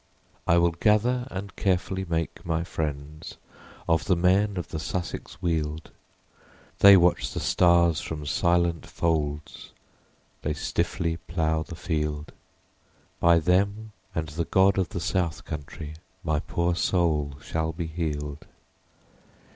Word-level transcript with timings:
32 0.47 0.51
I 0.51 0.57
will 0.57 0.71
gather 0.71 1.27
and 1.29 1.55
carefully 1.55 2.05
make 2.05 2.43
my 2.43 2.63
friends 2.63 3.37
Of 3.87 4.05
the 4.05 4.15
men 4.15 4.57
of 4.57 4.69
the 4.69 4.79
Sussex 4.79 5.39
Weald, 5.43 5.91
They 6.79 6.97
watch 6.97 7.31
the 7.33 7.39
stars 7.39 8.01
from 8.01 8.25
silent 8.25 8.87
folds, 8.87 9.73
They 10.41 10.55
stiffly 10.55 11.17
plough 11.17 11.61
the 11.61 11.75
field, 11.75 12.31
By 13.19 13.37
them 13.37 13.91
and 14.15 14.29
the 14.29 14.45
God 14.45 14.79
of 14.79 14.89
the 14.89 14.99
South 14.99 15.45
Country 15.45 15.93
My 16.23 16.39
poor 16.39 16.73
soul 16.73 17.35
shall 17.39 17.71
be 17.71 17.85
healed. 17.85 18.47